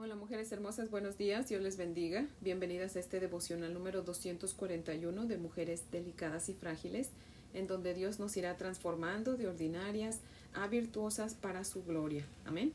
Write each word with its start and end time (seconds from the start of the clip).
Hola 0.00 0.14
mujeres 0.14 0.52
hermosas, 0.52 0.90
buenos 0.90 1.18
días, 1.18 1.48
Dios 1.48 1.60
les 1.60 1.76
bendiga. 1.76 2.24
Bienvenidas 2.40 2.94
a 2.94 3.00
este 3.00 3.18
devocional 3.18 3.74
número 3.74 4.02
241 4.02 5.26
de 5.26 5.38
Mujeres 5.38 5.90
Delicadas 5.90 6.48
y 6.48 6.54
Frágiles, 6.54 7.10
en 7.52 7.66
donde 7.66 7.94
Dios 7.94 8.20
nos 8.20 8.36
irá 8.36 8.56
transformando 8.56 9.36
de 9.36 9.48
ordinarias 9.48 10.20
a 10.54 10.68
virtuosas 10.68 11.34
para 11.34 11.64
su 11.64 11.82
gloria. 11.82 12.24
Amén. 12.44 12.72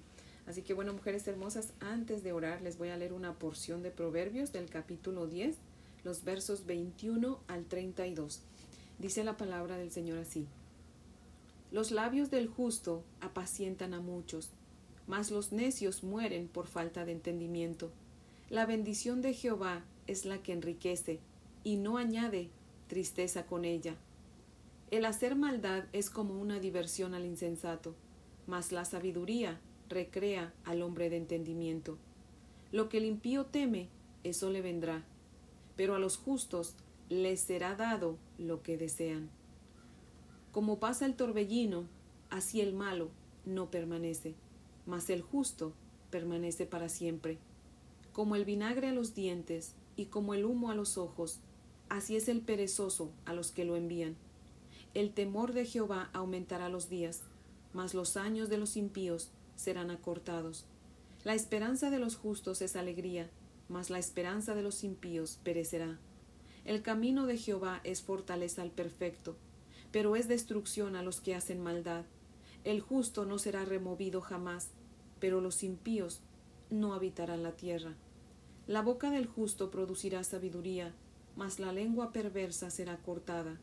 Así 0.48 0.64
que 0.64 0.74
bueno, 0.74 0.92
mujeres 0.92 1.26
hermosas, 1.26 1.72
antes 1.80 2.24
de 2.24 2.34
orar 2.34 2.62
les 2.62 2.78
voy 2.78 2.90
a 2.90 2.98
leer 2.98 3.14
una 3.14 3.40
porción 3.40 3.84
de 3.84 3.92
Proverbios 3.92 4.52
del 4.52 4.70
capítulo 4.70 5.26
10, 5.26 5.56
los 6.04 6.26
versos 6.26 6.66
21 6.66 7.40
al 7.48 7.64
32. 7.68 8.42
Dice 9.00 9.24
la 9.24 9.38
palabra 9.38 9.78
del 9.78 9.92
Señor 9.92 10.18
así. 10.18 10.46
Los 11.72 11.92
labios 11.92 12.30
del 12.30 12.50
justo 12.50 13.06
apacientan 13.22 13.94
a 13.94 14.02
muchos 14.02 14.50
mas 15.08 15.32
los 15.32 15.52
necios 15.52 16.04
mueren 16.04 16.48
por 16.48 16.68
falta 16.68 17.06
de 17.06 17.12
entendimiento. 17.12 17.92
La 18.50 18.66
bendición 18.66 19.22
de 19.22 19.34
Jehová 19.34 19.84
es 20.08 20.26
la 20.26 20.42
que 20.42 20.54
enriquece, 20.54 21.20
y 21.64 21.78
no 21.78 21.98
añade 21.98 22.50
tristeza 22.88 23.46
con 23.46 23.66
ella. 23.66 23.96
El 24.92 25.06
hacer 25.06 25.36
maldad 25.36 25.86
es 25.94 26.10
como 26.10 26.40
una 26.40 26.60
diversión 26.60 27.14
al 27.14 27.26
insensato, 27.26 27.96
mas 28.48 28.72
la 28.72 28.86
sabiduría 28.86 29.60
recrea 29.90 30.54
al 30.66 30.82
hombre 30.82 31.10
de 31.10 31.18
entendimiento. 31.18 31.98
Lo 32.72 32.90
que 32.90 32.98
el 32.98 33.06
impío 33.06 33.46
teme, 33.46 33.90
eso 34.24 34.50
le 34.50 34.62
vendrá, 34.62 35.04
pero 35.76 35.96
a 35.96 36.00
los 36.00 36.18
justos 36.18 36.76
les 37.10 37.40
será 37.40 37.76
dado 37.76 38.18
lo 38.38 38.62
que 38.62 38.78
desean. 38.78 39.30
Como 40.52 40.80
pasa 40.80 41.06
el 41.06 41.16
torbellino, 41.16 41.86
así 42.30 42.62
el 42.62 42.74
malo 42.74 43.10
no 43.46 43.72
permanece 43.72 44.36
mas 44.86 45.10
el 45.10 45.22
justo 45.22 45.74
permanece 46.10 46.66
para 46.66 46.90
siempre. 46.90 47.38
Como 48.12 48.36
el 48.36 48.46
vinagre 48.46 48.90
a 48.90 48.94
los 48.94 49.16
dientes 49.16 49.74
y 49.96 50.06
como 50.06 50.34
el 50.34 50.46
humo 50.46 50.70
a 50.70 50.76
los 50.76 50.98
ojos, 50.98 51.40
así 51.90 52.16
es 52.16 52.28
el 52.28 52.42
perezoso 52.42 53.12
a 53.26 53.34
los 53.34 53.52
que 53.52 53.66
lo 53.66 53.76
envían. 53.76 54.16
El 54.94 55.14
temor 55.14 55.54
de 55.54 55.66
Jehová 55.66 56.10
aumentará 56.14 56.70
los 56.70 56.90
días, 56.90 57.22
mas 57.74 57.94
los 57.94 58.16
años 58.18 58.50
de 58.50 58.58
los 58.58 58.78
impíos 58.78 59.30
serán 59.56 59.90
acortados. 59.90 60.66
La 61.24 61.34
esperanza 61.34 61.90
de 61.90 62.00
los 62.00 62.16
justos 62.16 62.62
es 62.62 62.76
alegría, 62.76 63.30
mas 63.70 63.90
la 63.90 63.98
esperanza 63.98 64.56
de 64.56 64.62
los 64.62 64.84
impíos 64.84 65.40
perecerá. 65.44 65.98
El 66.66 66.82
camino 66.82 67.26
de 67.26 67.38
Jehová 67.38 67.82
es 67.84 68.02
fortaleza 68.02 68.62
al 68.62 68.72
perfecto, 68.72 69.36
pero 69.92 70.16
es 70.16 70.28
destrucción 70.28 70.96
a 70.96 71.04
los 71.04 71.22
que 71.22 71.36
hacen 71.36 71.62
maldad. 71.62 72.06
El 72.64 72.80
justo 72.80 73.26
no 73.26 73.40
será 73.40 73.66
removido 73.66 74.22
jamás, 74.22 74.70
pero 75.20 75.42
los 75.42 75.64
impíos 75.64 76.22
no 76.70 76.94
habitarán 76.94 77.44
la 77.44 77.52
tierra. 77.52 77.96
La 78.68 78.82
boca 78.82 79.12
del 79.12 79.26
justo 79.26 79.70
producirá 79.70 80.24
sabiduría, 80.24 80.94
mas 81.36 81.60
la 81.60 81.74
lengua 81.74 82.14
perversa 82.14 82.70
será 82.70 82.98
cortada. 82.98 83.60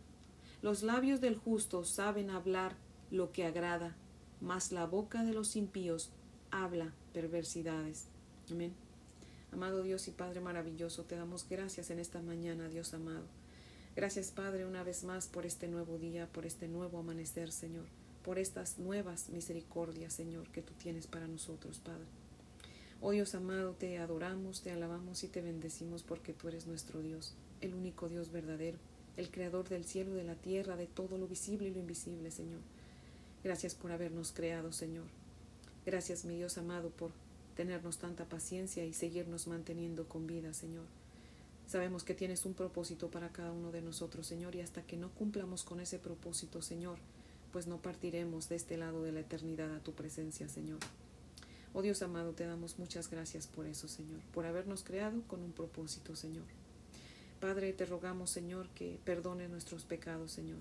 Los 0.61 0.83
labios 0.83 1.23
del 1.23 1.37
justo 1.37 1.85
saben 1.85 2.29
hablar 2.29 2.77
lo 3.11 3.33
que 3.33 3.47
agrada, 3.47 3.97
mas 4.43 4.71
la 4.71 4.85
boca 4.85 5.25
de 5.25 5.33
los 5.33 5.57
impíos 5.57 6.11
habla 6.51 6.93
perversidades. 7.15 8.09
Amén. 8.51 8.75
Amado 9.51 9.83
Dios 9.83 10.07
y 10.09 10.11
Padre 10.11 10.41
maravilloso, 10.41 11.05
te 11.05 11.17
damos 11.17 11.49
gracias 11.49 11.91
en 11.91 11.99
esta 11.99 12.21
mañana, 12.21 12.69
Dios 12.69 12.93
amado. 12.93 13.25
Gracias, 13.97 14.31
Padre, 14.31 14.67
una 14.67 14.85
vez 14.85 15.05
más 15.05 15.27
por 15.27 15.47
este 15.47 15.69
nuevo 15.69 15.99
día, 15.99 16.29
por 16.31 16.45
este 16.45 16.69
nuevo 16.69 16.99
amanecer, 16.99 17.51
Señor 17.51 18.00
por 18.25 18.39
estas 18.39 18.79
nuevas 18.79 19.31
misericordias, 19.31 20.15
Señor, 20.15 20.49
que 20.49 20.63
tú 20.63 20.73
tienes 20.75 21.07
para 21.07 21.27
nosotros, 21.27 21.81
Padre. 21.81 22.07
Oh 23.01 23.13
Dios 23.13 23.35
amado, 23.35 23.73
te 23.73 23.99
adoramos, 23.99 24.61
te 24.61 24.71
alabamos 24.71 25.25
y 25.25 25.29
te 25.29 25.41
bendecimos 25.41 26.03
porque 26.03 26.35
tú 26.35 26.49
eres 26.49 26.67
nuestro 26.67 27.01
Dios, 27.01 27.35
el 27.63 27.75
único 27.75 28.09
Dios 28.09 28.31
verdadero, 28.31 28.79
el 29.17 29.31
creador 29.31 29.69
del 29.69 29.85
cielo 29.85 30.13
de 30.15 30.25
la 30.25 30.35
tierra, 30.35 30.77
de 30.77 30.87
todo 30.87 31.17
lo 31.17 31.27
visible 31.27 31.69
y 31.69 31.73
lo 31.73 31.81
invisible, 31.81 32.31
Señor. 32.31 32.61
Gracias 33.43 33.75
por 33.75 33.91
habernos 33.91 34.33
creado, 34.33 34.71
Señor. 34.73 35.07
Gracias, 35.87 36.27
mi 36.27 36.37
Dios 36.37 36.59
amado, 36.59 36.91
por 36.91 37.11
tenernos 37.57 37.97
tanta 37.97 38.27
paciencia 38.27 38.85
y 38.85 38.93
seguirnos 38.93 39.47
manteniendo 39.47 40.07
con 40.07 40.27
vida, 40.27 40.53
Señor. 40.53 40.85
Sabemos 41.67 42.05
que 42.05 42.15
tienes 42.15 42.45
un 42.45 42.53
propósito 42.53 43.11
para 43.11 43.31
cada 43.31 43.53
uno 43.53 43.73
de 43.73 43.81
nosotros, 43.81 44.27
Señor, 44.27 44.57
y 44.57 44.61
hasta 44.61 44.83
que 44.83 44.97
no 44.97 45.11
cumplamos 45.11 45.63
con 45.63 45.81
ese 45.81 45.99
propósito, 45.99 46.61
Señor, 46.61 46.99
pues 47.53 47.67
no 47.67 47.79
partiremos 47.79 48.49
de 48.49 48.57
este 48.57 48.77
lado 48.77 49.03
de 49.03 49.13
la 49.13 49.21
eternidad 49.21 49.75
a 49.75 49.81
tu 49.81 49.93
presencia, 49.93 50.49
Señor. 50.49 50.79
Oh 51.73 51.83
Dios 51.83 52.03
amado, 52.03 52.33
te 52.33 52.47
damos 52.47 52.79
muchas 52.79 53.11
gracias 53.11 53.47
por 53.47 53.67
eso, 53.67 53.87
Señor, 53.87 54.21
por 54.33 54.45
habernos 54.45 54.83
creado 54.83 55.23
con 55.29 55.43
un 55.43 55.53
propósito, 55.53 56.17
Señor. 56.17 56.47
Padre, 57.41 57.73
te 57.73 57.87
rogamos, 57.87 58.31
Señor, 58.31 58.69
que 58.71 58.99
perdone 59.05 59.49
nuestros 59.49 59.85
pecados, 59.85 60.33
Señor. 60.33 60.59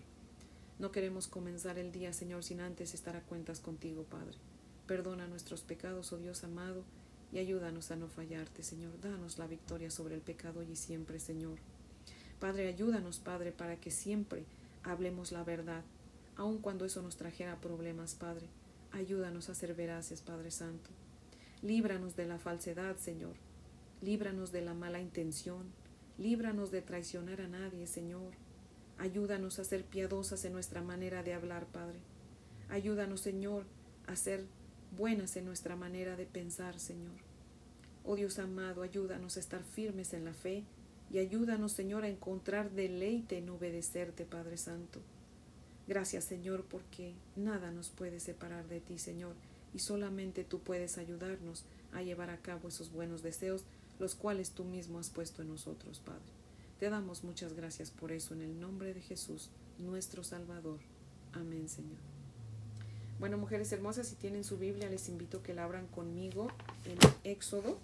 No 0.77 0.91
queremos 0.91 1.27
comenzar 1.27 1.77
el 1.77 1.91
día, 1.91 2.13
Señor, 2.13 2.43
sin 2.43 2.61
antes 2.61 2.93
estar 2.93 3.15
a 3.15 3.21
cuentas 3.21 3.59
contigo, 3.59 4.03
Padre. 4.03 4.37
Perdona 4.87 5.27
nuestros 5.27 5.61
pecados, 5.61 6.13
oh 6.13 6.17
Dios 6.17 6.43
amado, 6.43 6.83
y 7.33 7.39
ayúdanos 7.39 7.91
a 7.91 7.95
no 7.95 8.07
fallarte, 8.07 8.63
Señor. 8.63 8.99
Danos 9.01 9.37
la 9.37 9.47
victoria 9.47 9.91
sobre 9.91 10.15
el 10.15 10.21
pecado 10.21 10.63
y 10.63 10.75
siempre, 10.75 11.19
Señor. 11.19 11.57
Padre, 12.39 12.69
ayúdanos, 12.69 13.19
Padre, 13.19 13.51
para 13.51 13.75
que 13.75 13.91
siempre 13.91 14.45
hablemos 14.83 15.31
la 15.31 15.43
verdad, 15.43 15.83
aun 16.39 16.59
cuando 16.59 16.85
eso 16.85 17.01
nos 17.01 17.17
trajera 17.17 17.59
problemas, 17.59 18.15
Padre. 18.15 18.47
Ayúdanos 18.93 19.49
a 19.49 19.55
ser 19.55 19.75
veraces, 19.75 20.21
Padre 20.21 20.51
Santo. 20.51 20.89
Líbranos 21.61 22.15
de 22.15 22.25
la 22.25 22.39
falsedad, 22.39 22.95
Señor. 22.95 23.35
Líbranos 24.01 24.53
de 24.53 24.61
la 24.61 24.73
mala 24.73 25.01
intención. 25.01 25.65
Líbranos 26.17 26.71
de 26.71 26.81
traicionar 26.81 27.41
a 27.41 27.49
nadie, 27.49 27.85
Señor. 27.87 28.31
Ayúdanos 28.97 29.59
a 29.59 29.65
ser 29.65 29.83
piadosas 29.83 30.45
en 30.45 30.53
nuestra 30.53 30.81
manera 30.81 31.23
de 31.23 31.33
hablar, 31.33 31.65
Padre. 31.65 31.99
Ayúdanos, 32.69 33.19
Señor, 33.19 33.65
a 34.07 34.15
ser 34.15 34.45
buenas 34.97 35.35
en 35.35 35.43
nuestra 35.43 35.75
manera 35.75 36.15
de 36.15 36.25
pensar, 36.25 36.79
Señor. 36.79 37.17
Oh 38.05 38.15
Dios 38.15 38.39
amado, 38.39 38.81
ayúdanos 38.81 39.35
a 39.35 39.41
estar 39.41 39.63
firmes 39.63 40.13
en 40.13 40.23
la 40.23 40.33
fe 40.33 40.63
y 41.11 41.17
ayúdanos, 41.17 41.73
Señor, 41.73 42.05
a 42.05 42.09
encontrar 42.09 42.71
deleite 42.71 43.37
en 43.37 43.49
obedecerte, 43.49 44.23
Padre 44.23 44.55
Santo. 44.55 45.01
Gracias 45.89 46.23
Señor 46.23 46.65
porque 46.69 47.15
nada 47.35 47.71
nos 47.71 47.89
puede 47.89 48.19
separar 48.19 48.67
de 48.67 48.79
ti 48.79 48.99
Señor 48.99 49.33
y 49.73 49.79
solamente 49.79 50.43
tú 50.43 50.59
puedes 50.59 50.99
ayudarnos 50.99 51.63
a 51.93 52.03
llevar 52.03 52.29
a 52.29 52.37
cabo 52.37 52.67
esos 52.67 52.91
buenos 52.91 53.23
deseos 53.23 53.63
los 53.97 54.13
cuales 54.13 54.51
tú 54.51 54.65
mismo 54.65 54.99
has 54.99 55.09
puesto 55.09 55.41
en 55.41 55.47
nosotros 55.47 55.99
Padre. 56.05 56.21
Te 56.79 56.91
damos 56.91 57.23
muchas 57.23 57.53
gracias 57.53 57.89
por 57.89 58.11
eso 58.11 58.35
en 58.35 58.41
el 58.41 58.59
nombre 58.59 58.93
de 58.93 59.01
Jesús, 59.01 59.49
nuestro 59.79 60.23
Salvador. 60.23 60.77
Amén 61.33 61.67
Señor. 61.67 61.97
Bueno, 63.19 63.39
mujeres 63.39 63.71
hermosas, 63.71 64.09
si 64.09 64.15
tienen 64.15 64.43
su 64.43 64.59
Biblia, 64.59 64.91
les 64.91 65.09
invito 65.09 65.39
a 65.39 65.43
que 65.43 65.55
la 65.55 65.63
abran 65.63 65.87
conmigo 65.87 66.49
en 66.85 66.99
Éxodo, 67.23 67.79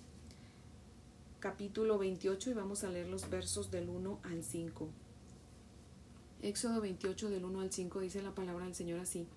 capítulo 1.40 1.98
28, 1.98 2.52
y 2.52 2.54
vamos 2.54 2.84
a 2.84 2.92
leer 2.92 3.08
los 3.08 3.32
versos 3.32 3.72
del 3.72 3.90
1 3.90 4.20
al 4.24 4.44
5. 4.44 4.90
Éxodo 6.42 6.82
28 6.82 7.30
del 7.30 7.46
1 7.46 7.60
al 7.60 7.72
5 7.72 8.00
dice 8.02 8.22
la 8.22 8.36
palabra 8.36 8.66
del 8.66 8.76
Señor 8.76 9.00
así. 9.00 9.28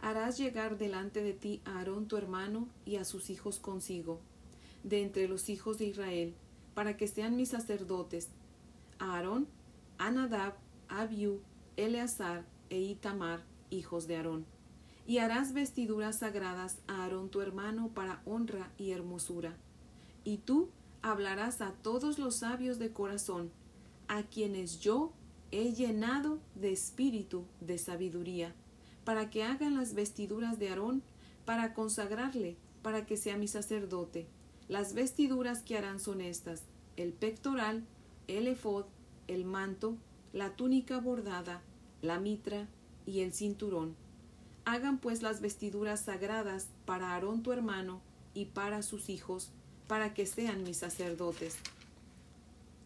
Harás 0.00 0.38
llegar 0.38 0.78
delante 0.78 1.22
de 1.22 1.32
ti 1.32 1.60
a 1.64 1.78
Aarón 1.78 2.06
tu 2.06 2.16
hermano 2.16 2.68
y 2.84 2.96
a 2.96 3.04
sus 3.04 3.30
hijos 3.30 3.58
consigo, 3.58 4.20
de 4.84 5.02
entre 5.02 5.28
los 5.28 5.48
hijos 5.48 5.78
de 5.78 5.86
Israel, 5.86 6.34
para 6.74 6.96
que 6.96 7.08
sean 7.08 7.36
mis 7.36 7.48
sacerdotes, 7.50 8.28
a 8.98 9.16
Aarón, 9.16 9.48
a 9.98 10.10
Nadab, 10.10 10.54
a 10.88 11.02
Abiú, 11.02 11.40
Eleazar 11.76 12.44
e 12.70 12.80
Itamar, 12.80 13.42
hijos 13.70 14.06
de 14.06 14.16
Aarón. 14.16 14.46
Y 15.06 15.18
harás 15.18 15.52
vestiduras 15.52 16.20
sagradas 16.20 16.78
a 16.86 17.02
Aarón 17.02 17.28
tu 17.28 17.40
hermano 17.40 17.88
para 17.88 18.22
honra 18.24 18.70
y 18.78 18.92
hermosura. 18.92 19.56
Y 20.22 20.38
tú 20.38 20.68
hablarás 21.02 21.60
a 21.60 21.72
todos 21.72 22.18
los 22.18 22.36
sabios 22.36 22.78
de 22.78 22.92
corazón, 22.92 23.50
a 24.06 24.22
quienes 24.22 24.80
yo 24.80 25.12
he 25.50 25.72
llenado 25.72 26.38
de 26.54 26.72
espíritu 26.72 27.44
de 27.60 27.78
sabiduría, 27.78 28.54
para 29.04 29.30
que 29.30 29.44
hagan 29.44 29.74
las 29.74 29.94
vestiduras 29.94 30.58
de 30.58 30.68
Aarón, 30.68 31.02
para 31.44 31.72
consagrarle, 31.72 32.56
para 32.82 33.06
que 33.06 33.16
sea 33.16 33.36
mi 33.36 33.48
sacerdote. 33.48 34.26
Las 34.68 34.92
vestiduras 34.92 35.62
que 35.62 35.78
harán 35.78 35.98
son 35.98 36.20
estas, 36.20 36.62
el 36.96 37.12
pectoral, 37.12 37.84
el 38.26 38.48
efod, 38.48 38.84
el 39.26 39.44
manto, 39.44 39.96
la 40.32 40.56
túnica 40.56 41.00
bordada, 41.00 41.62
la 42.02 42.20
mitra 42.20 42.68
y 43.06 43.20
el 43.20 43.32
cinturón. 43.32 43.96
Hagan 44.66 44.98
pues 44.98 45.22
las 45.22 45.40
vestiduras 45.40 46.04
sagradas 46.04 46.68
para 46.84 47.14
Aarón 47.14 47.42
tu 47.42 47.52
hermano 47.52 48.02
y 48.34 48.46
para 48.46 48.82
sus 48.82 49.08
hijos, 49.08 49.50
para 49.86 50.12
que 50.12 50.26
sean 50.26 50.62
mis 50.64 50.76
sacerdotes. 50.76 51.56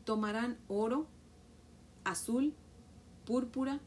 Tomarán 0.04 0.56
oro, 0.68 1.06
azul, 2.04 2.54
púrpura, 3.24 3.80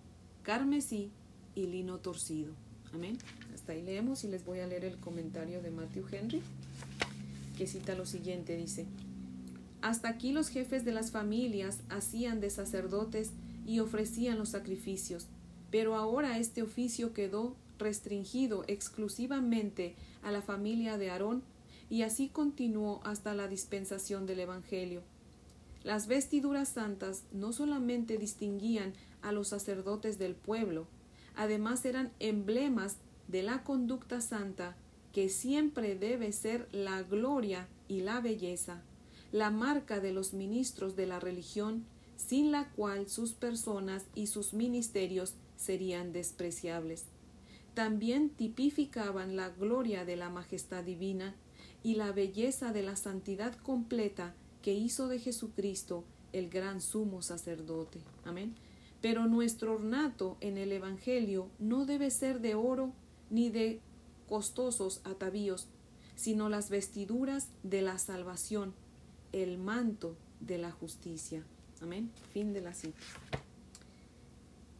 carmesí 0.43 1.11
y 1.55 1.67
lino 1.67 1.97
torcido. 1.99 2.53
Amén. 2.93 3.17
Hasta 3.53 3.73
ahí 3.73 3.81
leemos 3.81 4.23
y 4.23 4.27
les 4.27 4.45
voy 4.45 4.59
a 4.59 4.67
leer 4.67 4.85
el 4.85 4.97
comentario 4.97 5.61
de 5.61 5.71
Matthew 5.71 6.05
Henry. 6.11 6.41
que 7.57 7.67
cita 7.67 7.95
lo 7.95 8.05
siguiente, 8.05 8.57
dice, 8.57 8.85
Hasta 9.81 10.09
aquí 10.09 10.33
los 10.33 10.49
jefes 10.49 10.83
de 10.85 10.91
las 10.91 11.11
familias 11.11 11.79
hacían 11.89 12.41
de 12.41 12.49
sacerdotes 12.49 13.31
y 13.65 13.79
ofrecían 13.79 14.37
los 14.37 14.49
sacrificios, 14.49 15.27
pero 15.71 15.95
ahora 15.95 16.37
este 16.37 16.61
oficio 16.61 17.13
quedó 17.13 17.55
restringido 17.77 18.63
exclusivamente 18.67 19.95
a 20.21 20.31
la 20.31 20.41
familia 20.41 20.97
de 20.97 21.09
Aarón 21.09 21.43
y 21.89 22.01
así 22.01 22.29
continuó 22.29 23.01
hasta 23.03 23.33
la 23.33 23.47
dispensación 23.47 24.25
del 24.25 24.39
Evangelio. 24.41 25.01
Las 25.85 26.07
vestiduras 26.07 26.69
santas 26.69 27.25
no 27.31 27.53
solamente 27.53 28.17
distinguían 28.17 28.93
a 29.21 29.31
los 29.31 29.49
sacerdotes 29.49 30.17
del 30.17 30.33
pueblo, 30.33 30.87
además 31.35 31.85
eran 31.85 32.11
emblemas 32.17 32.97
de 33.27 33.43
la 33.43 33.63
conducta 33.63 34.19
santa 34.19 34.75
que 35.13 35.29
siempre 35.29 35.95
debe 35.95 36.31
ser 36.31 36.67
la 36.71 37.03
gloria 37.03 37.67
y 37.87 38.01
la 38.01 38.19
belleza, 38.19 38.81
la 39.31 39.51
marca 39.51 39.99
de 39.99 40.11
los 40.11 40.33
ministros 40.33 40.95
de 40.95 41.05
la 41.05 41.19
religión, 41.19 41.85
sin 42.17 42.51
la 42.51 42.71
cual 42.71 43.07
sus 43.07 43.33
personas 43.33 44.05
y 44.15 44.25
sus 44.25 44.55
ministerios 44.55 45.35
serían 45.55 46.13
despreciables. 46.13 47.05
También 47.75 48.31
tipificaban 48.31 49.35
la 49.35 49.49
gloria 49.49 50.03
de 50.03 50.15
la 50.15 50.31
majestad 50.31 50.83
divina 50.83 51.35
y 51.83 51.93
la 51.93 52.11
belleza 52.11 52.73
de 52.73 52.81
la 52.81 52.95
santidad 52.95 53.55
completa 53.57 54.33
que 54.65 54.73
hizo 54.73 55.07
de 55.07 55.19
Jesucristo 55.19 56.03
el 56.33 56.49
gran 56.49 56.81
sumo 56.81 57.21
sacerdote. 57.21 57.99
Amén. 58.23 58.55
Pero 58.99 59.27
nuestro 59.27 59.75
ornato 59.75 60.37
en 60.41 60.57
el 60.57 60.71
Evangelio 60.71 61.51
no 61.59 61.85
debe 61.85 62.09
ser 62.09 62.41
de 62.41 62.55
oro 62.55 62.91
ni 63.29 63.51
de 63.51 63.79
costosos 64.27 65.01
atavíos, 65.03 65.67
sino 66.15 66.49
las 66.49 66.71
vestiduras 66.71 67.49
de 67.61 67.83
la 67.83 67.99
salvación, 67.99 68.73
el 69.33 69.59
manto 69.59 70.17
de 70.39 70.57
la 70.57 70.71
justicia. 70.71 71.43
Amén. 71.79 72.09
Fin 72.33 72.51
de 72.51 72.61
la 72.61 72.73
cita. 72.73 72.97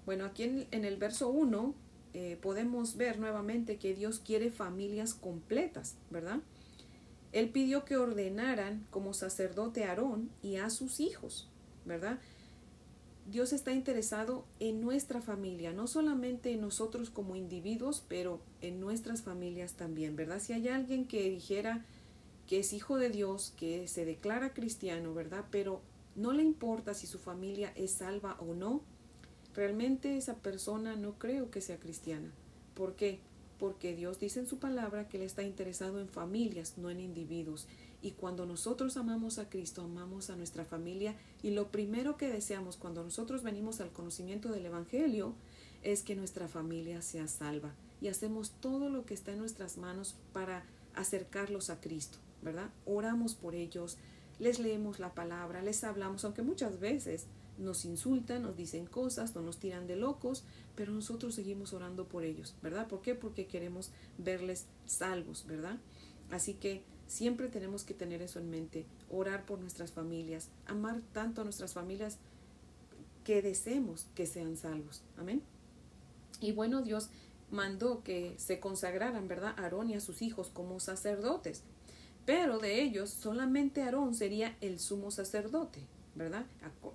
Bueno, 0.08 0.26
aquí 0.26 0.66
en, 0.72 0.84
el 0.84 0.98
verso 0.98 1.30
1 1.30 1.76
eh, 2.16 2.40
podemos 2.42 2.98
ver 2.98 3.20
nuevamente 3.20 3.78
que 3.78 3.94
Dios 3.94 4.18
quiere 4.18 4.50
familias 4.50 5.14
completas, 5.14 5.96
¿verdad? 6.10 6.40
Él 7.36 7.50
pidió 7.50 7.84
que 7.84 7.98
ordenaran 7.98 8.88
como 8.92 9.14
sacerdote 9.14 9.84
a 9.84 9.90
Aarón 9.90 10.30
y 10.42 10.56
a 10.56 10.70
sus 10.70 11.02
hijos, 11.02 11.50
¿verdad? 11.84 12.18
Dios 13.30 13.52
está 13.52 13.74
interesado 13.74 14.46
en 14.62 14.80
nuestra 14.80 15.20
familia, 15.20 15.74
no 15.74 15.86
solamente 15.88 16.54
en 16.54 16.62
nosotros 16.62 17.10
como 17.10 17.36
individuos, 17.36 18.06
pero 18.08 18.40
en 18.62 18.80
nuestras 18.80 19.22
familias 19.22 19.74
también, 19.74 20.16
¿verdad? 20.16 20.40
Si 20.40 20.54
hay 20.54 20.70
alguien 20.70 21.08
que 21.08 21.30
dijera 21.30 21.84
que 22.48 22.60
es 22.60 22.72
hijo 22.72 22.96
de 22.96 23.10
Dios, 23.10 23.54
que 23.58 23.90
se 23.90 24.06
declara 24.06 24.54
cristiano, 24.54 25.14
¿verdad? 25.14 25.44
Pero 25.52 25.82
no 26.16 26.32
le 26.32 26.42
importa 26.42 26.94
si 26.94 27.06
su 27.06 27.20
familia 27.20 27.74
es 27.76 27.92
salva 27.92 28.38
o 28.40 28.54
no, 28.54 28.82
realmente 29.54 30.16
esa 30.16 30.36
persona 30.36 30.96
no 30.96 31.20
creo 31.20 31.52
que 31.52 31.60
sea 31.60 31.82
cristiana. 31.82 32.32
¿Por 32.76 32.96
qué? 32.96 33.20
Porque 33.60 33.96
Dios 33.96 34.20
dice 34.20 34.40
en 34.40 34.48
su 34.48 34.60
palabra 34.60 35.08
que 35.08 35.18
Él 35.18 35.24
está 35.24 35.44
interesado 35.44 36.00
en 36.00 36.10
familias, 36.10 36.78
no 36.78 36.90
en 36.90 37.00
individuos. 37.00 37.68
Y 38.02 38.12
cuando 38.12 38.46
nosotros 38.46 38.98
amamos 38.98 39.40
a 39.40 39.50
Cristo, 39.50 39.82
amamos 39.82 40.30
a 40.30 40.36
nuestra 40.36 40.66
familia 40.66 41.16
y 41.42 41.52
lo 41.52 41.72
primero 41.72 42.18
que 42.18 42.30
deseamos 42.30 42.78
cuando 42.78 43.04
nosotros 43.04 43.42
venimos 43.42 43.82
al 43.82 43.92
conocimiento 43.92 44.52
del 44.52 44.66
Evangelio 44.66 45.34
es 45.82 46.04
que 46.04 46.16
nuestra 46.16 46.48
familia 46.48 47.02
sea 47.02 47.28
salva. 47.28 47.74
Y 48.02 48.10
hacemos 48.10 48.52
todo 48.60 48.90
lo 48.90 49.06
que 49.06 49.14
está 49.14 49.32
en 49.32 49.40
nuestras 49.40 49.78
manos 49.78 50.16
para 50.34 50.66
acercarlos 50.94 51.70
a 51.70 51.80
Cristo, 51.80 52.18
¿verdad? 52.42 52.70
Oramos 52.86 53.36
por 53.36 53.56
ellos, 53.56 53.98
les 54.40 54.60
leemos 54.60 55.00
la 55.00 55.14
palabra, 55.14 55.62
les 55.62 55.84
hablamos, 55.84 56.26
aunque 56.26 56.42
muchas 56.42 56.80
veces 56.80 57.28
nos 57.58 57.86
insultan, 57.86 58.44
nos 58.44 58.56
dicen 58.56 58.86
cosas, 58.86 59.36
no 59.36 59.42
nos 59.42 59.58
tiran 59.60 59.88
de 59.88 59.96
locos, 59.96 60.44
pero 60.76 60.92
nosotros 60.92 61.36
seguimos 61.36 61.74
orando 61.74 62.08
por 62.08 62.24
ellos, 62.24 62.56
¿verdad? 62.62 62.88
¿Por 62.88 63.02
qué? 63.02 63.16
Porque 63.16 63.48
queremos 63.48 63.92
verles 64.18 64.66
salvos, 64.86 65.46
¿verdad? 65.48 65.80
Así 66.30 66.56
que 66.56 66.84
Siempre 67.08 67.50
tenemos 67.50 67.84
que 67.84 67.94
tener 67.94 68.22
eso 68.22 68.40
en 68.40 68.50
mente, 68.50 68.86
orar 69.12 69.46
por 69.46 69.60
nuestras 69.60 69.92
familias, 69.92 70.50
amar 70.66 71.02
tanto 71.14 71.42
a 71.42 71.44
nuestras 71.44 71.74
familias 71.74 72.18
que 73.24 73.42
deseemos 73.42 74.08
que 74.16 74.26
sean 74.26 74.58
salvos. 74.58 75.04
Amén. 75.18 75.44
Y 76.42 76.52
bueno, 76.52 76.82
Dios 76.82 77.10
mandó 77.52 78.04
que 78.04 78.34
se 78.38 78.60
consagraran, 78.60 79.28
¿verdad? 79.28 79.54
Aarón 79.58 79.90
y 79.92 79.94
a 79.94 80.02
sus 80.02 80.22
hijos 80.24 80.50
como 80.50 80.80
sacerdotes. 80.80 81.62
Pero 82.26 82.58
de 82.58 82.82
ellos 82.82 83.12
solamente 83.12 83.84
Aarón 83.84 84.16
sería 84.16 84.58
el 84.60 84.80
sumo 84.80 85.12
sacerdote, 85.12 85.82
¿verdad? 86.16 86.46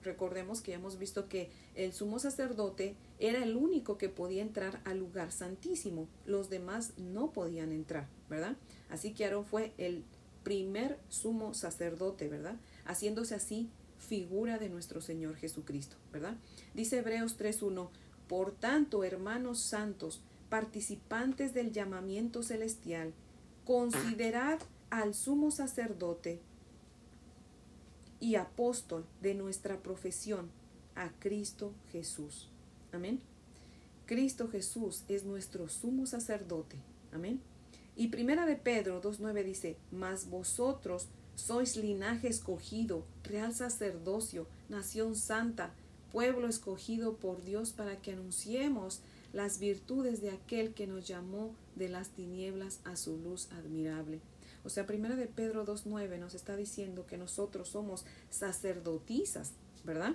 Recordemos 0.03 0.61
que 0.61 0.73
ya 0.73 0.79
hemos 0.79 0.99
visto 0.99 1.29
que 1.29 1.51
el 1.75 1.93
sumo 1.93 2.19
sacerdote 2.19 2.97
era 3.19 3.43
el 3.43 3.57
único 3.57 3.99
que 3.99 4.09
podía 4.09 4.43
entrar 4.43 4.81
al 4.85 4.99
lugar 4.99 5.31
santísimo. 5.31 6.09
Los 6.27 6.49
demás 6.49 6.93
no 6.97 7.33
podían 7.33 7.73
entrar, 7.73 8.09
¿verdad? 8.29 8.57
Así 8.89 9.13
que 9.13 9.25
Aarón 9.25 9.45
fue 9.45 9.73
el 9.79 10.05
primer 10.43 10.99
sumo 11.09 11.55
sacerdote, 11.55 12.29
¿verdad? 12.29 12.57
Haciéndose 12.87 13.35
así 13.35 13.69
figura 13.99 14.59
de 14.59 14.71
nuestro 14.71 15.01
Señor 15.01 15.37
Jesucristo, 15.37 15.97
¿verdad? 16.13 16.37
Dice 16.75 16.99
Hebreos 16.99 17.39
3.1, 17.39 17.91
por 18.27 18.53
tanto, 18.53 19.05
hermanos 19.05 19.61
santos, 19.61 20.23
participantes 20.49 21.53
del 21.53 21.73
llamamiento 21.73 22.43
celestial, 22.43 23.13
considerad 23.65 24.59
al 24.89 25.15
sumo 25.15 25.51
sacerdote 25.51 26.41
y 28.21 28.37
apóstol 28.37 29.05
de 29.23 29.35
nuestra 29.35 29.79
profesión, 29.79 30.51
a 30.95 31.11
Cristo 31.19 31.73
Jesús. 31.93 32.49
Amén. 32.93 33.21
Cristo 34.07 34.49
Jesús 34.49 35.05
es 35.09 35.25
nuestro 35.25 35.69
sumo 35.69 36.07
sacerdote. 36.07 36.77
Amén. 37.13 37.41
Y 37.97 38.09
primera 38.09 38.47
de 38.47 38.57
Pedro 38.57 39.01
2.9 39.03 39.45
dice, 39.45 39.77
mas 39.91 40.29
vosotros 40.29 41.09
sois 41.35 41.77
linaje 41.77 42.29
escogido, 42.29 43.05
real 43.25 43.55
sacerdocio, 43.55 44.47
nación 44.69 45.17
santa, 45.17 45.73
pueblo 46.13 46.49
escogido 46.49 47.17
por 47.17 47.43
Dios 47.45 47.73
para 47.73 48.01
que 48.01 48.13
anunciemos 48.13 49.01
las 49.33 49.59
virtudes 49.59 50.21
de 50.21 50.31
aquel 50.31 50.75
que 50.75 50.87
nos 50.87 51.07
llamó 51.07 51.55
de 51.77 51.89
las 51.89 52.11
tinieblas 52.11 52.81
a 52.85 52.97
su 52.97 53.17
luz 53.17 53.49
admirable. 53.53 54.21
O 54.65 54.69
sea, 54.69 54.87
primera 54.87 55.17
de 55.17 55.27
Pedro 55.27 55.65
2.9 55.65 56.19
nos 56.19 56.35
está 56.35 56.57
diciendo 56.57 57.07
que 57.07 57.17
nosotros 57.17 57.69
somos 57.69 58.05
sacerdotisas, 58.29 59.53
¿verdad? 59.85 60.15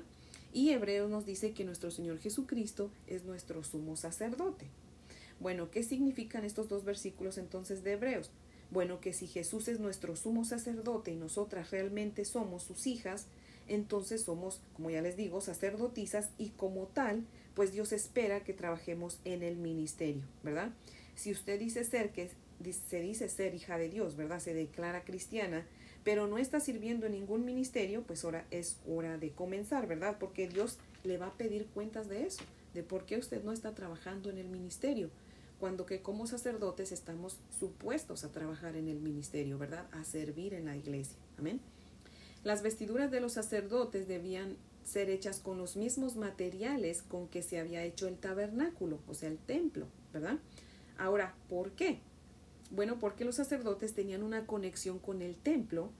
Y 0.53 0.69
Hebreos 0.69 1.09
nos 1.09 1.25
dice 1.25 1.53
que 1.53 1.65
nuestro 1.65 1.91
Señor 1.91 2.19
Jesucristo 2.19 2.91
es 3.07 3.25
nuestro 3.25 3.63
sumo 3.63 3.97
sacerdote. 3.97 4.67
Bueno, 5.39 5.69
¿qué 5.69 5.83
significan 5.83 6.45
estos 6.45 6.69
dos 6.69 6.85
versículos 6.85 7.37
entonces 7.37 7.83
de 7.83 7.93
Hebreos? 7.93 8.31
Bueno, 8.71 8.99
que 9.01 9.13
si 9.13 9.27
Jesús 9.27 9.67
es 9.67 9.79
nuestro 9.79 10.15
sumo 10.15 10.45
sacerdote 10.45 11.11
y 11.11 11.15
nosotras 11.15 11.71
realmente 11.71 12.25
somos 12.25 12.63
sus 12.63 12.87
hijas, 12.87 13.27
entonces 13.67 14.21
somos, 14.21 14.61
como 14.73 14.89
ya 14.89 15.01
les 15.01 15.17
digo, 15.17 15.41
sacerdotisas 15.41 16.29
y 16.37 16.49
como 16.49 16.87
tal, 16.87 17.25
pues 17.53 17.71
Dios 17.71 17.91
espera 17.91 18.43
que 18.43 18.53
trabajemos 18.53 19.19
en 19.25 19.43
el 19.43 19.57
ministerio, 19.57 20.23
¿verdad? 20.43 20.71
Si 21.15 21.31
usted 21.31 21.59
dice 21.59 21.83
ser 21.83 22.11
que 22.11 22.29
se 22.71 23.01
dice 23.01 23.29
ser 23.29 23.55
hija 23.55 23.77
de 23.77 23.89
Dios, 23.89 24.15
¿verdad? 24.15 24.39
Se 24.39 24.53
declara 24.53 25.03
cristiana, 25.03 25.65
pero 26.03 26.27
no 26.27 26.37
está 26.37 26.59
sirviendo 26.59 27.05
en 27.05 27.13
ningún 27.13 27.45
ministerio, 27.45 28.03
pues 28.03 28.23
ahora 28.23 28.45
es 28.51 28.77
hora 28.87 29.17
de 29.17 29.31
comenzar, 29.31 29.87
¿verdad? 29.87 30.17
Porque 30.19 30.47
Dios 30.47 30.77
le 31.03 31.17
va 31.17 31.27
a 31.27 31.33
pedir 31.33 31.67
cuentas 31.67 32.07
de 32.07 32.25
eso, 32.25 32.43
de 32.73 32.83
por 32.83 33.05
qué 33.05 33.17
usted 33.17 33.43
no 33.43 33.51
está 33.51 33.73
trabajando 33.73 34.29
en 34.29 34.37
el 34.37 34.47
ministerio 34.47 35.09
cuando 35.59 35.85
que 35.85 36.01
como 36.01 36.27
sacerdotes 36.27 36.91
estamos 36.91 37.37
supuestos 37.59 38.23
a 38.23 38.31
trabajar 38.31 38.75
en 38.75 38.87
el 38.87 38.99
ministerio, 38.99 39.57
¿verdad? 39.57 39.87
A 39.91 40.03
servir 40.03 40.53
en 40.53 40.65
la 40.65 40.75
iglesia. 40.75 41.17
Amén. 41.37 41.61
Las 42.43 42.61
vestiduras 42.61 43.09
de 43.09 43.21
los 43.21 43.33
sacerdotes 43.33 44.07
debían 44.07 44.57
ser 44.83 45.09
hechas 45.09 45.39
con 45.39 45.57
los 45.57 45.77
mismos 45.77 46.15
materiales 46.15 47.01
con 47.01 47.27
que 47.27 47.41
se 47.41 47.59
había 47.59 47.83
hecho 47.83 48.07
el 48.07 48.17
tabernáculo, 48.17 48.99
o 49.07 49.15
sea, 49.15 49.29
el 49.29 49.39
templo, 49.39 49.87
¿verdad? 50.13 50.37
Ahora, 50.97 51.33
¿por 51.49 51.71
qué? 51.71 51.99
Bueno, 52.71 52.99
porque 52.99 53.25
los 53.25 53.35
sacerdotes 53.35 53.93
tenían 53.93 54.23
una 54.23 54.45
conexión 54.45 54.99
con 54.99 55.21
el 55.21 55.35
templo 55.35 55.91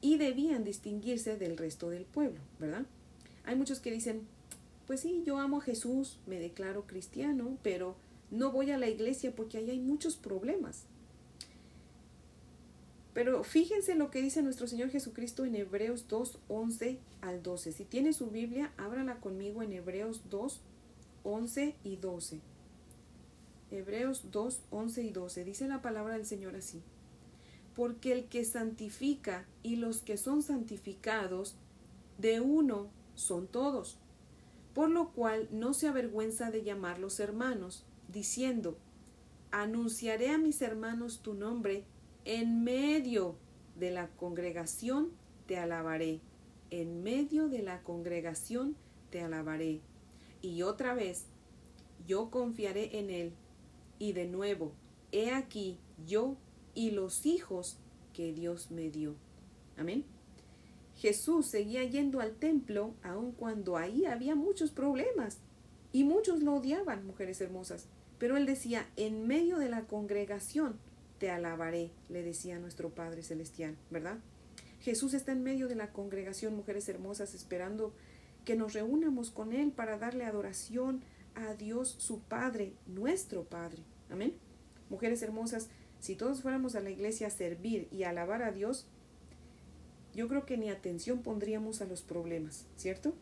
y 0.00 0.16
debían 0.16 0.64
distinguirse 0.64 1.36
del 1.36 1.56
resto 1.56 1.90
del 1.90 2.04
pueblo, 2.04 2.40
¿verdad? 2.58 2.86
Hay 3.44 3.56
muchos 3.56 3.80
que 3.80 3.90
dicen, 3.90 4.26
pues 4.86 5.00
sí, 5.00 5.22
yo 5.26 5.38
amo 5.38 5.58
a 5.58 5.62
Jesús, 5.62 6.18
me 6.26 6.38
declaro 6.38 6.86
cristiano, 6.86 7.58
pero 7.62 7.96
no 8.30 8.52
voy 8.52 8.70
a 8.70 8.78
la 8.78 8.88
iglesia 8.88 9.34
porque 9.34 9.58
ahí 9.58 9.70
hay 9.70 9.80
muchos 9.80 10.16
problemas. 10.16 10.84
Pero 13.14 13.42
fíjense 13.42 13.96
lo 13.96 14.10
que 14.10 14.22
dice 14.22 14.42
nuestro 14.42 14.68
Señor 14.68 14.90
Jesucristo 14.90 15.44
en 15.44 15.56
Hebreos 15.56 16.06
2, 16.08 16.38
11 16.48 16.98
al 17.20 17.42
12. 17.42 17.72
Si 17.72 17.84
tiene 17.84 18.12
su 18.12 18.28
Biblia, 18.28 18.72
ábrala 18.76 19.18
conmigo 19.18 19.62
en 19.62 19.72
Hebreos 19.72 20.22
2, 20.30 20.60
11 21.24 21.74
y 21.82 21.96
12. 21.96 22.40
Hebreos 23.70 24.30
2, 24.30 24.60
11 24.70 25.02
y 25.02 25.10
12. 25.10 25.44
Dice 25.44 25.68
la 25.68 25.82
palabra 25.82 26.14
del 26.14 26.26
Señor 26.26 26.56
así. 26.56 26.82
porque 27.74 28.10
el 28.12 28.24
que 28.28 28.44
santifica 28.44 29.46
y 29.62 29.76
los 29.76 29.98
que 30.02 30.16
son 30.16 30.42
santificados, 30.42 31.54
de 32.18 32.40
uno 32.40 32.88
son 33.14 33.46
todos. 33.46 33.98
Por 34.74 34.90
lo 34.90 35.10
cual 35.12 35.48
no 35.52 35.72
se 35.74 35.86
avergüenza 35.86 36.50
de 36.50 36.64
llamarlos 36.64 37.20
hermanos, 37.20 37.84
diciendo, 38.08 38.76
anunciaré 39.52 40.30
a 40.30 40.38
mis 40.38 40.60
hermanos 40.60 41.20
tu 41.22 41.34
nombre, 41.34 41.84
en 42.24 42.64
medio 42.64 43.36
de 43.78 43.92
la 43.92 44.08
congregación 44.08 45.10
te 45.46 45.56
alabaré, 45.56 46.20
en 46.70 47.04
medio 47.04 47.48
de 47.48 47.62
la 47.62 47.84
congregación 47.84 48.74
te 49.10 49.20
alabaré. 49.22 49.80
Y 50.42 50.62
otra 50.62 50.94
vez, 50.94 51.26
yo 52.08 52.30
confiaré 52.30 52.98
en 52.98 53.10
él, 53.10 53.32
y 53.98 54.12
de 54.12 54.26
nuevo, 54.26 54.72
he 55.12 55.30
aquí 55.30 55.78
yo 56.06 56.36
y 56.74 56.90
los 56.90 57.26
hijos 57.26 57.78
que 58.12 58.32
Dios 58.32 58.70
me 58.70 58.90
dio. 58.90 59.14
Amén. 59.76 60.04
Jesús 60.96 61.46
seguía 61.46 61.84
yendo 61.84 62.20
al 62.20 62.34
templo 62.34 62.94
aun 63.02 63.32
cuando 63.32 63.76
ahí 63.76 64.04
había 64.04 64.34
muchos 64.34 64.72
problemas 64.72 65.38
y 65.92 66.04
muchos 66.04 66.42
lo 66.42 66.54
odiaban, 66.54 67.06
mujeres 67.06 67.40
hermosas. 67.40 67.86
Pero 68.18 68.36
él 68.36 68.46
decía, 68.46 68.88
en 68.96 69.26
medio 69.26 69.58
de 69.58 69.68
la 69.68 69.82
congregación 69.86 70.76
te 71.18 71.30
alabaré, 71.30 71.90
le 72.08 72.22
decía 72.22 72.58
nuestro 72.58 72.90
Padre 72.90 73.22
Celestial, 73.22 73.76
¿verdad? 73.90 74.18
Jesús 74.80 75.14
está 75.14 75.32
en 75.32 75.42
medio 75.42 75.68
de 75.68 75.74
la 75.74 75.92
congregación, 75.92 76.56
mujeres 76.56 76.88
hermosas, 76.88 77.34
esperando 77.34 77.92
que 78.44 78.56
nos 78.56 78.72
reúnamos 78.72 79.30
con 79.30 79.52
Él 79.52 79.72
para 79.72 79.98
darle 79.98 80.24
adoración 80.24 81.02
a 81.46 81.54
Dios, 81.54 81.94
su 81.98 82.20
Padre, 82.20 82.72
nuestro 82.86 83.44
Padre. 83.44 83.82
Amén. 84.10 84.34
Mujeres 84.90 85.22
hermosas, 85.22 85.68
si 86.00 86.14
todos 86.14 86.42
fuéramos 86.42 86.74
a 86.74 86.80
la 86.80 86.90
iglesia 86.90 87.26
a 87.26 87.30
servir 87.30 87.88
y 87.90 88.02
a 88.02 88.10
alabar 88.10 88.42
a 88.42 88.52
Dios, 88.52 88.86
yo 90.14 90.28
creo 90.28 90.46
que 90.46 90.56
ni 90.56 90.70
atención 90.70 91.22
pondríamos 91.22 91.80
a 91.80 91.86
los 91.86 92.02
problemas, 92.02 92.66
¿cierto? 92.76 93.14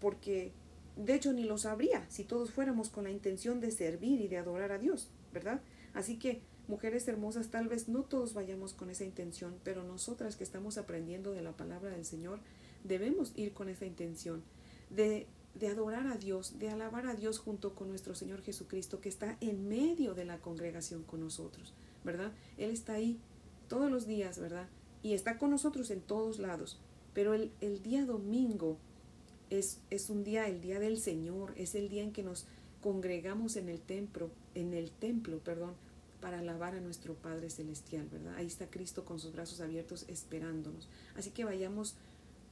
Porque 0.00 0.52
de 0.96 1.14
hecho 1.14 1.32
ni 1.32 1.44
los 1.44 1.64
habría 1.64 2.04
si 2.10 2.24
todos 2.24 2.50
fuéramos 2.50 2.90
con 2.90 3.04
la 3.04 3.10
intención 3.10 3.60
de 3.60 3.70
servir 3.70 4.20
y 4.20 4.28
de 4.28 4.38
adorar 4.38 4.72
a 4.72 4.78
Dios, 4.78 5.08
¿verdad? 5.32 5.60
Así 5.94 6.18
que, 6.18 6.40
mujeres 6.68 7.06
hermosas, 7.08 7.50
tal 7.50 7.68
vez 7.68 7.88
no 7.88 8.02
todos 8.02 8.34
vayamos 8.34 8.72
con 8.72 8.90
esa 8.90 9.04
intención, 9.04 9.54
pero 9.62 9.82
nosotras 9.84 10.36
que 10.36 10.44
estamos 10.44 10.78
aprendiendo 10.78 11.32
de 11.32 11.42
la 11.42 11.52
palabra 11.52 11.90
del 11.90 12.04
Señor, 12.04 12.40
debemos 12.84 13.32
ir 13.36 13.52
con 13.52 13.68
esa 13.68 13.86
intención 13.86 14.42
de, 14.90 15.26
de 15.54 15.68
adorar 15.68 16.06
a 16.06 16.16
Dios, 16.16 16.58
de 16.58 16.70
alabar 16.70 17.06
a 17.06 17.14
Dios 17.14 17.38
junto 17.38 17.74
con 17.74 17.88
nuestro 17.88 18.14
Señor 18.14 18.42
Jesucristo, 18.42 19.00
que 19.00 19.08
está 19.08 19.36
en 19.40 19.68
medio 19.68 20.14
de 20.14 20.24
la 20.24 20.38
congregación 20.38 21.02
con 21.02 21.20
nosotros. 21.20 21.72
¿verdad? 22.04 22.32
Él 22.58 22.70
está 22.70 22.94
ahí 22.94 23.18
todos 23.68 23.90
los 23.90 24.06
días, 24.06 24.38
¿verdad? 24.38 24.68
Y 25.02 25.14
está 25.14 25.38
con 25.38 25.50
nosotros 25.50 25.90
en 25.90 26.00
todos 26.00 26.38
lados. 26.38 26.78
Pero 27.14 27.34
el, 27.34 27.50
el 27.60 27.82
día 27.82 28.04
domingo 28.04 28.78
es, 29.50 29.78
es 29.90 30.10
un 30.10 30.24
día, 30.24 30.48
el 30.48 30.60
día 30.60 30.78
del 30.78 30.98
Señor, 30.98 31.52
es 31.56 31.74
el 31.74 31.88
día 31.88 32.02
en 32.02 32.12
que 32.12 32.22
nos 32.22 32.46
congregamos 32.80 33.56
en 33.56 33.68
el 33.68 33.80
templo, 33.80 34.30
en 34.54 34.74
el 34.74 34.90
templo, 34.90 35.38
perdón, 35.38 35.74
para 36.20 36.38
alabar 36.38 36.74
a 36.74 36.80
nuestro 36.80 37.14
Padre 37.14 37.50
Celestial, 37.50 38.08
¿verdad? 38.10 38.36
Ahí 38.36 38.46
está 38.46 38.66
Cristo 38.66 39.04
con 39.04 39.18
sus 39.18 39.32
brazos 39.32 39.60
abiertos 39.60 40.04
esperándonos. 40.08 40.88
Así 41.16 41.30
que 41.30 41.44
vayamos 41.44 41.96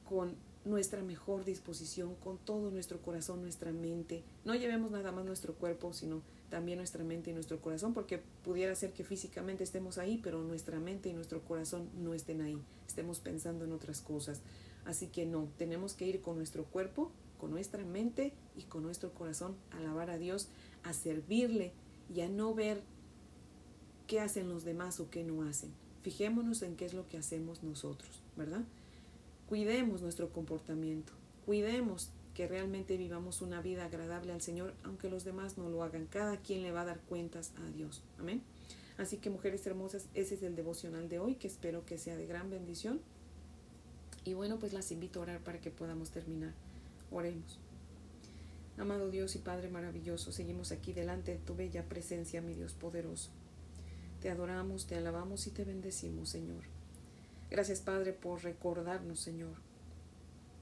con 0.09 0.35
nuestra 0.65 1.03
mejor 1.03 1.45
disposición, 1.45 2.15
con 2.17 2.39
todo 2.39 2.71
nuestro 2.71 3.01
corazón, 3.01 3.41
nuestra 3.43 3.73
mente. 3.73 4.23
No 4.45 4.55
llevemos 4.55 4.91
nada 4.91 5.11
más 5.11 5.25
nuestro 5.25 5.55
cuerpo, 5.55 5.93
sino 5.93 6.23
también 6.51 6.79
nuestra 6.79 7.03
mente 7.05 7.31
y 7.31 7.35
nuestro 7.35 7.61
corazón, 7.61 7.95
porque 7.95 8.21
pudiera 8.45 8.75
ser 8.75 8.93
que 8.93 9.05
físicamente 9.05 9.65
estemos 9.65 9.99
ahí, 9.99 10.21
pero 10.23 10.43
nuestra 10.43 10.79
mente 10.79 11.09
y 11.09 11.13
nuestro 11.13 11.43
corazón 11.43 11.89
no 11.99 12.13
estén 12.13 12.43
ahí, 12.43 12.59
estemos 12.87 13.21
pensando 13.21 13.65
en 13.65 13.73
otras 13.73 14.01
cosas. 14.01 14.41
Así 14.85 15.07
que 15.07 15.27
no, 15.27 15.49
tenemos 15.57 15.95
que 15.95 16.07
ir 16.07 16.21
con 16.21 16.37
nuestro 16.37 16.65
cuerpo, 16.65 17.11
con 17.39 17.51
nuestra 17.51 17.85
mente 17.85 18.33
y 18.57 18.63
con 18.63 18.83
nuestro 18.83 19.13
corazón 19.15 19.57
a 19.71 19.79
alabar 19.79 20.11
a 20.11 20.19
Dios, 20.19 20.49
a 20.83 20.93
servirle 20.93 21.73
y 22.15 22.21
a 22.21 22.29
no 22.29 22.55
ver 22.55 22.83
qué 24.07 24.21
hacen 24.21 24.49
los 24.49 24.65
demás 24.65 25.01
o 25.01 25.09
qué 25.11 25.25
no 25.25 25.43
hacen. 25.43 25.71
Fijémonos 26.03 26.63
en 26.63 26.77
qué 26.77 26.87
es 26.87 26.95
lo 26.95 27.07
que 27.09 27.19
hacemos 27.19 27.63
nosotros, 27.63 28.23
¿verdad? 28.37 28.65
Cuidemos 29.51 30.01
nuestro 30.01 30.33
comportamiento, 30.33 31.13
cuidemos 31.45 32.11
que 32.35 32.47
realmente 32.47 32.97
vivamos 32.97 33.43
una 33.43 33.61
vida 33.61 33.85
agradable 33.85 34.33
al 34.33 34.41
Señor, 34.41 34.75
aunque 34.85 35.11
los 35.11 35.25
demás 35.25 35.59
no 35.59 35.69
lo 35.69 35.83
hagan. 35.83 36.07
Cada 36.07 36.37
quien 36.37 36.63
le 36.63 36.71
va 36.71 36.83
a 36.83 36.85
dar 36.85 37.01
cuentas 37.01 37.51
a 37.57 37.69
Dios. 37.73 38.01
Amén. 38.21 38.43
Así 38.97 39.17
que 39.17 39.29
mujeres 39.29 39.67
hermosas, 39.67 40.07
ese 40.15 40.37
es 40.37 40.45
el 40.45 40.55
devocional 40.55 41.09
de 41.09 41.19
hoy, 41.19 41.35
que 41.35 41.49
espero 41.49 41.85
que 41.85 41.99
sea 41.99 42.17
de 42.17 42.29
gran 42.29 42.49
bendición. 42.49 43.01
Y 44.25 44.35
bueno, 44.35 44.61
pues 44.61 44.73
las 44.73 44.93
invito 44.93 45.19
a 45.19 45.25
orar 45.25 45.41
para 45.41 45.61
que 45.61 45.73
podamos 45.73 46.11
terminar. 46.11 46.55
Oremos. 47.11 47.59
Amado 48.79 49.11
Dios 49.11 49.35
y 49.35 49.39
Padre 49.41 49.69
maravilloso, 49.69 50.31
seguimos 50.31 50.71
aquí 50.71 50.93
delante 50.93 51.33
de 51.33 51.39
tu 51.39 51.57
bella 51.57 51.83
presencia, 51.89 52.41
mi 52.41 52.55
Dios 52.55 52.75
poderoso. 52.75 53.31
Te 54.23 54.31
adoramos, 54.31 54.87
te 54.87 54.95
alabamos 54.95 55.49
y 55.49 55.51
te 55.51 55.65
bendecimos, 55.65 56.29
Señor. 56.29 56.80
Gracias, 57.51 57.81
Padre, 57.81 58.13
por 58.13 58.45
recordarnos, 58.45 59.19
Señor, 59.19 59.57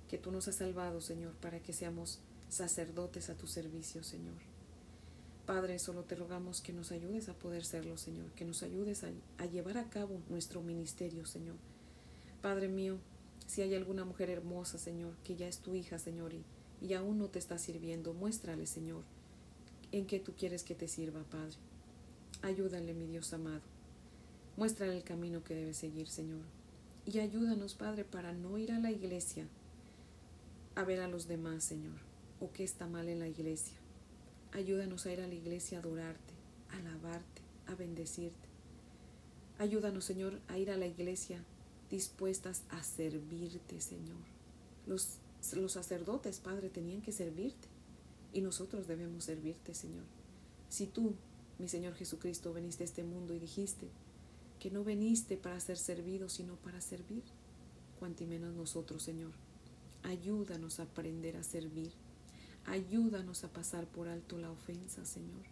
que 0.09 0.17
tú 0.17 0.33
nos 0.33 0.49
has 0.49 0.57
salvado, 0.57 1.03
Señor, 1.03 1.35
para 1.35 1.61
que 1.61 1.75
seamos 1.75 2.21
sacerdotes 2.49 3.29
a 3.29 3.35
tu 3.35 3.47
servicio, 3.47 4.03
Señor. 4.03 4.37
Padre, 5.45 5.79
solo 5.79 6.05
te 6.05 6.15
rogamos 6.15 6.63
que 6.63 6.73
nos 6.73 6.91
ayudes 6.93 7.29
a 7.29 7.35
poder 7.35 7.65
serlo, 7.65 7.97
Señor, 7.99 8.31
que 8.33 8.45
nos 8.45 8.63
ayudes 8.63 9.05
a, 9.05 9.47
llevar 9.47 9.79
a 9.79 9.89
cabo 9.91 10.21
nuestro 10.29 10.63
ministerio, 10.63 11.27
Señor. 11.27 11.57
Padre 12.41 12.69
mío, 12.69 12.99
si 13.47 13.61
hay 13.61 13.75
alguna 13.75 14.05
mujer 14.05 14.31
hermosa, 14.31 14.79
Señor, 14.79 15.15
que 15.25 15.37
ya 15.37 15.47
es 15.47 15.59
tu 15.59 15.75
hija, 15.75 15.99
Señor, 15.99 16.33
y, 16.33 16.43
y 16.81 16.95
aún 16.95 17.19
no 17.19 17.29
te 17.29 17.39
está 17.39 17.59
sirviendo, 17.59 18.15
muéstrale, 18.15 18.67
Señor, 18.67 19.05
en 19.93 20.07
qué 20.07 20.21
tú 20.21 20.33
quieres 20.37 20.65
que 20.65 20.75
te 20.75 20.89
sirva, 20.89 21.23
Padre. 21.25 21.57
Ayúdale, 22.41 22.95
mi 22.95 23.07
Dios 23.07 23.33
amado. 23.33 23.63
Muéstrale 24.57 24.97
el 24.97 25.05
camino 25.05 25.45
que 25.45 25.55
debe 25.55 25.75
seguir, 25.75 26.09
Señor. 26.09 26.58
Y 27.11 27.21
ayúdanos, 27.21 27.75
Padre, 27.75 28.05
para 28.05 28.35
no 28.35 28.59
ir 28.59 28.71
a 28.71 28.79
la 28.79 28.91
iglesia 28.91 29.49
a 30.75 30.85
ver 30.85 31.01
a 31.01 31.09
los 31.09 31.27
demás, 31.27 31.65
Señor, 31.65 31.97
o 32.39 32.53
qué 32.53 32.65
está 32.65 32.87
mal 32.87 33.09
en 33.09 33.19
la 33.19 33.29
iglesia. 33.29 33.79
Ayúdanos 34.53 35.07
a 35.07 35.13
ir 35.15 35.23
a 35.23 35.27
la 35.27 35.35
iglesia 35.35 35.79
a 35.79 35.81
adorarte, 35.81 36.35
a 36.71 36.77
alabarte, 36.77 37.41
a 37.67 37.75
bendecirte. 37.77 38.49
Ayúdanos, 39.57 40.05
Señor, 40.05 40.39
a 40.49 40.59
ir 40.59 40.71
a 40.71 40.77
la 40.77 40.87
iglesia 40.87 41.43
dispuestas 41.91 42.65
a 42.69 42.83
servirte, 42.83 43.81
Señor. 43.81 44.21
Los, 44.87 45.17
los 45.55 45.73
sacerdotes, 45.73 46.41
Padre, 46.41 46.69
tenían 46.69 47.01
que 47.01 47.13
servirte 47.13 47.69
y 48.35 48.43
nosotros 48.43 48.87
debemos 48.87 49.25
servirte, 49.25 49.73
Señor. 49.73 50.05
Si 50.69 50.87
tú, 50.87 51.15
mi 51.59 51.69
Señor 51.69 51.95
Jesucristo, 51.95 52.53
veniste 52.53 52.85
a 52.85 52.87
este 52.87 53.03
mundo 53.03 53.33
y 53.33 53.39
dijiste 53.39 53.89
que 54.59 54.71
no 54.71 54.85
veniste 54.85 55.37
para 55.37 55.61
ser 55.61 55.79
servido, 55.79 56.29
sino 56.29 56.57
para 56.57 56.81
servir, 56.81 57.23
cuanto 57.99 58.27
menos 58.27 58.55
nosotros, 58.55 59.03
Señor. 59.03 59.33
Ayúdanos 60.03 60.81
a 60.81 60.85
aprender 60.85 61.37
a 61.37 61.43
servir. 61.43 61.93
Ayúdanos 62.67 63.45
a 63.45 63.49
pasar 63.49 63.87
por 63.87 64.09
alto 64.09 64.39
la 64.39 64.51
ofensa, 64.51 65.05
Señor. 65.05 65.45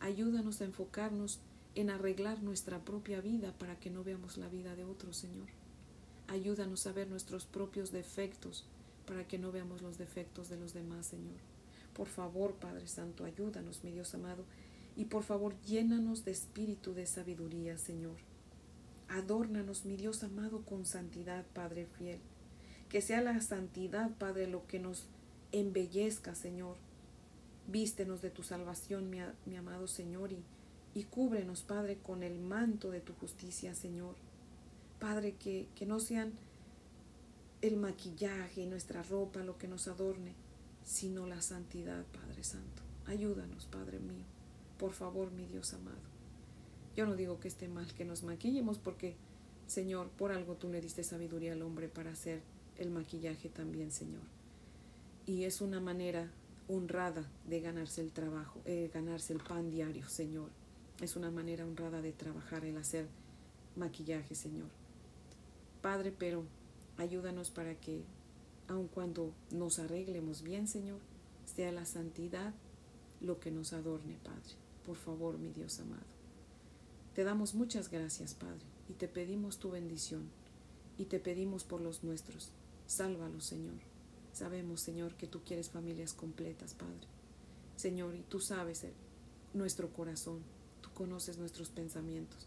Ayúdanos 0.00 0.60
a 0.60 0.64
enfocarnos 0.64 1.40
en 1.74 1.90
arreglar 1.90 2.42
nuestra 2.42 2.84
propia 2.84 3.20
vida 3.20 3.52
para 3.58 3.78
que 3.78 3.90
no 3.90 4.02
veamos 4.02 4.36
la 4.36 4.48
vida 4.48 4.74
de 4.74 4.84
otros, 4.84 5.16
Señor. 5.16 5.48
Ayúdanos 6.26 6.86
a 6.86 6.92
ver 6.92 7.08
nuestros 7.08 7.46
propios 7.46 7.92
defectos 7.92 8.64
para 9.06 9.26
que 9.26 9.38
no 9.38 9.52
veamos 9.52 9.82
los 9.82 9.98
defectos 9.98 10.48
de 10.48 10.56
los 10.56 10.74
demás, 10.74 11.06
Señor. 11.06 11.36
Por 11.94 12.08
favor, 12.08 12.54
Padre 12.54 12.86
Santo, 12.86 13.24
ayúdanos, 13.24 13.82
mi 13.82 13.90
Dios 13.90 14.14
amado, 14.14 14.44
y 14.96 15.06
por 15.06 15.22
favor, 15.22 15.54
llénanos 15.62 16.24
de 16.24 16.32
espíritu 16.32 16.92
de 16.92 17.06
sabiduría, 17.06 17.78
Señor. 17.78 18.16
Adórnanos, 19.08 19.84
mi 19.84 19.96
Dios 19.96 20.22
amado, 20.22 20.62
con 20.62 20.84
santidad, 20.84 21.44
Padre 21.54 21.86
fiel. 21.86 22.20
Que 22.88 23.00
sea 23.00 23.22
la 23.22 23.40
santidad, 23.40 24.10
Padre, 24.18 24.46
lo 24.46 24.66
que 24.66 24.78
nos 24.78 25.04
embellezca, 25.52 26.34
Señor. 26.34 26.76
Vístenos 27.66 28.22
de 28.22 28.30
tu 28.30 28.42
salvación, 28.42 29.10
mi, 29.10 29.56
amado 29.56 29.88
Señor, 29.88 30.32
y, 30.32 30.42
y, 30.94 31.04
cúbrenos, 31.04 31.62
Padre, 31.62 31.98
con 31.98 32.22
el 32.22 32.38
manto 32.38 32.90
de 32.90 33.00
tu 33.00 33.14
justicia, 33.14 33.74
Señor. 33.74 34.14
Padre, 34.98 35.34
que, 35.34 35.68
que 35.74 35.86
no 35.86 36.00
sean 36.00 36.32
el 37.62 37.76
maquillaje 37.76 38.62
y 38.62 38.66
nuestra 38.66 39.02
ropa 39.02 39.40
lo 39.40 39.58
que 39.58 39.68
nos 39.68 39.88
adorne, 39.88 40.34
sino 40.84 41.26
la 41.26 41.42
santidad, 41.42 42.04
Padre 42.06 42.44
Santo. 42.44 42.82
Ayúdanos, 43.06 43.66
Padre 43.66 43.98
mío. 44.00 44.24
Por 44.78 44.92
favor, 44.92 45.30
mi 45.32 45.46
Dios 45.46 45.72
amado. 45.74 46.17
Yo 46.96 47.06
no 47.06 47.16
digo 47.16 47.38
que 47.40 47.48
esté 47.48 47.68
mal 47.68 47.92
que 47.94 48.04
nos 48.04 48.22
maquillemos 48.22 48.78
porque, 48.78 49.16
Señor, 49.66 50.08
por 50.10 50.32
algo 50.32 50.54
tú 50.54 50.68
le 50.68 50.80
diste 50.80 51.04
sabiduría 51.04 51.52
al 51.52 51.62
hombre 51.62 51.88
para 51.88 52.10
hacer 52.10 52.40
el 52.78 52.90
maquillaje 52.90 53.48
también, 53.48 53.90
Señor. 53.90 54.22
Y 55.26 55.44
es 55.44 55.60
una 55.60 55.80
manera 55.80 56.30
honrada 56.68 57.28
de 57.46 57.60
ganarse 57.60 58.00
el 58.00 58.12
trabajo, 58.12 58.60
eh, 58.64 58.90
ganarse 58.92 59.32
el 59.32 59.40
pan 59.40 59.70
diario, 59.70 60.08
Señor. 60.08 60.50
Es 61.00 61.16
una 61.16 61.30
manera 61.30 61.64
honrada 61.64 62.02
de 62.02 62.12
trabajar, 62.12 62.64
el 62.64 62.76
hacer 62.76 63.06
maquillaje, 63.76 64.34
Señor. 64.34 64.68
Padre, 65.82 66.12
pero 66.16 66.44
ayúdanos 66.96 67.50
para 67.50 67.74
que, 67.74 68.02
aun 68.66 68.88
cuando 68.88 69.32
nos 69.50 69.78
arreglemos 69.78 70.42
bien, 70.42 70.66
Señor, 70.66 70.98
sea 71.46 71.72
la 71.72 71.84
santidad 71.84 72.52
lo 73.20 73.40
que 73.40 73.50
nos 73.50 73.72
adorne, 73.72 74.16
Padre. 74.22 74.54
Por 74.84 74.96
favor, 74.96 75.38
mi 75.38 75.50
Dios 75.52 75.80
amado. 75.80 76.17
Te 77.18 77.24
damos 77.24 77.56
muchas 77.56 77.90
gracias, 77.90 78.34
Padre, 78.34 78.64
y 78.88 78.92
te 78.92 79.08
pedimos 79.08 79.58
tu 79.58 79.72
bendición, 79.72 80.30
y 80.98 81.06
te 81.06 81.18
pedimos 81.18 81.64
por 81.64 81.80
los 81.80 82.04
nuestros. 82.04 82.52
Sálvalos, 82.86 83.42
Señor. 83.42 83.74
Sabemos, 84.32 84.82
Señor, 84.82 85.16
que 85.16 85.26
tú 85.26 85.40
quieres 85.44 85.68
familias 85.68 86.12
completas, 86.12 86.74
Padre. 86.74 87.08
Señor, 87.74 88.14
y 88.14 88.20
tú 88.20 88.38
sabes 88.38 88.86
nuestro 89.52 89.92
corazón, 89.92 90.44
tú 90.80 90.90
conoces 90.94 91.38
nuestros 91.38 91.70
pensamientos. 91.70 92.46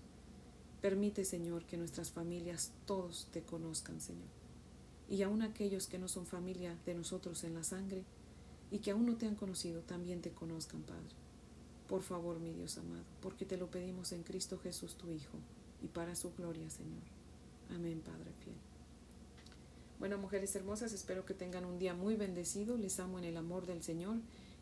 Permite, 0.82 1.26
Señor, 1.26 1.66
que 1.66 1.76
nuestras 1.76 2.12
familias 2.12 2.72
todos 2.86 3.28
te 3.34 3.42
conozcan, 3.42 4.00
Señor. 4.00 4.30
Y 5.10 5.22
aun 5.24 5.42
aquellos 5.42 5.88
que 5.88 6.00
no 6.00 6.08
son 6.08 6.26
familia 6.26 6.78
de 6.86 6.96
nosotros 6.96 7.44
en 7.44 7.56
la 7.56 7.66
sangre 7.66 8.06
y 8.72 8.80
que 8.80 8.92
aún 8.92 9.06
no 9.06 9.18
te 9.18 9.26
han 9.26 9.36
conocido, 9.36 9.82
también 9.82 10.22
te 10.22 10.32
conozcan, 10.32 10.84
Padre. 10.84 11.21
Por 11.92 12.04
favor, 12.04 12.40
mi 12.40 12.54
Dios 12.54 12.78
amado, 12.78 13.04
porque 13.20 13.44
te 13.44 13.58
lo 13.58 13.70
pedimos 13.70 14.14
en 14.14 14.24
Cristo 14.24 14.58
Jesús, 14.58 14.96
tu 14.96 15.12
Hijo, 15.12 15.38
y 15.84 15.90
para 15.90 16.16
su 16.16 16.32
gloria, 16.34 16.70
Señor. 16.70 17.04
Amén, 17.70 18.00
Padre 18.00 18.32
fiel. 18.46 18.56
Bueno, 20.00 20.18
mujeres 20.18 20.56
hermosas, 20.56 20.94
espero 20.94 21.26
que 21.26 21.34
tengan 21.34 21.66
un 21.66 21.80
día 21.80 21.94
muy 21.94 22.16
bendecido. 22.16 22.78
Les 22.78 22.98
amo 23.02 23.20
en 23.20 23.26
el 23.26 23.36
amor 23.36 23.66
del 23.66 23.84
Señor. 23.84 24.16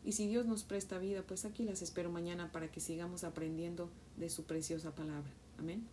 Y 0.04 0.10
si 0.10 0.26
Dios 0.26 0.44
nos 0.46 0.64
presta 0.64 0.98
vida, 0.98 1.22
pues 1.22 1.44
aquí 1.44 1.62
las 1.62 1.82
espero 1.82 2.10
mañana 2.10 2.50
para 2.50 2.68
que 2.72 2.80
sigamos 2.80 3.22
aprendiendo 3.22 3.90
de 4.16 4.28
su 4.28 4.42
preciosa 4.42 4.92
palabra. 4.96 5.30
Amén. 5.56 5.86